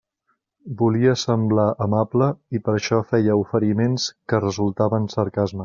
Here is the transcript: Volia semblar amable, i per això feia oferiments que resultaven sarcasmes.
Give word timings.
Volia 0.77 1.11
semblar 1.23 1.65
amable, 1.87 2.31
i 2.59 2.63
per 2.69 2.75
això 2.77 3.01
feia 3.13 3.37
oferiments 3.45 4.09
que 4.33 4.41
resultaven 4.49 5.11
sarcasmes. 5.17 5.59